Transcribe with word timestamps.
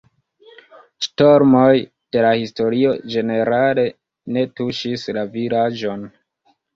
Ŝtormoj 1.07 1.73
de 2.15 2.23
la 2.25 2.31
historio 2.39 2.93
ĝenerale 3.15 3.83
ne 4.39 4.47
tuŝis 4.61 5.05
la 5.19 5.27
vilaĝon. 5.37 6.03